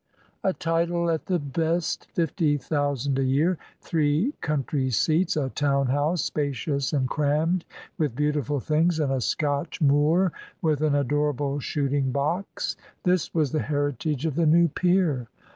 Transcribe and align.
A 0.43 0.51
title 0.51 1.11
at 1.11 1.27
the 1.27 1.37
best, 1.37 2.05
fifty 2.11 2.57
thousand 2.57 3.19
a 3.19 3.23
year, 3.23 3.59
three 3.81 4.33
country 4.41 4.89
seats, 4.89 5.37
a 5.37 5.49
town 5.51 5.89
house, 5.89 6.23
spacious 6.23 6.91
and 6.91 7.07
crammed 7.07 7.65
with 7.99 8.15
beautiful 8.15 8.59
things, 8.59 8.99
and 8.99 9.11
a 9.13 9.21
Scotch 9.21 9.79
moor 9.79 10.31
with 10.59 10.81
an 10.81 10.95
adorable 10.95 11.59
shooting 11.59 12.11
box. 12.11 12.75
This 13.03 13.31
was 13.35 13.51
the 13.51 13.61
heritage 13.61 14.25
of 14.25 14.33
the 14.33 14.47
new 14.47 14.69
peer! 14.69 15.27